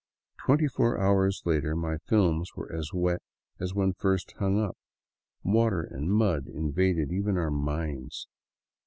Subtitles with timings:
[0.39, 3.21] Twenty four hours later my films were as wet
[3.59, 4.75] as when first hung up.
[5.43, 8.27] Water and mud invaded even our minds.